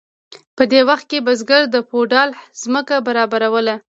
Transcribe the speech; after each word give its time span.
په 0.57 0.63
دې 0.71 0.81
وخت 0.89 1.05
کې 1.11 1.25
بزګر 1.25 1.61
د 1.69 1.75
فیوډال 1.87 2.29
ځمکه 2.63 2.95
برابروله. 3.07 3.75